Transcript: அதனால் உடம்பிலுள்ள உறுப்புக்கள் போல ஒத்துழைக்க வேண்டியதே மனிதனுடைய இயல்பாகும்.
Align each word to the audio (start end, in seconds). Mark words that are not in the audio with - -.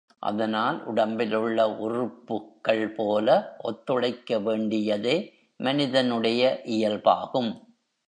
அதனால் 0.19 0.83
உடம்பிலுள்ள 0.85 1.65
உறுப்புக்கள் 1.79 2.93
போல 2.95 3.27
ஒத்துழைக்க 3.59 4.39
வேண்டியதே 4.39 5.15
மனிதனுடைய 5.59 6.61
இயல்பாகும். 6.65 7.51